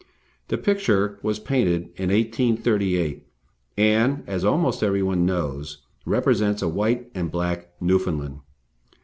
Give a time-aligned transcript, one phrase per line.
[0.47, 3.23] The picture was painted in 1838,
[3.77, 8.39] and, as almost everyone knows, represents a white and black Newfoundland.